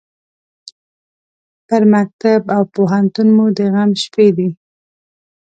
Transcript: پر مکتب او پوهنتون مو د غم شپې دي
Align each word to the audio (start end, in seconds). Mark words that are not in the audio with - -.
پر 1.67 1.81
مکتب 1.93 2.41
او 2.55 2.63
پوهنتون 2.73 3.27
مو 3.35 3.45
د 3.57 3.59
غم 3.73 3.91
شپې 4.03 4.27
دي 4.37 4.49